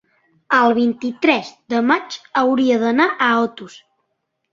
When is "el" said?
0.59-0.71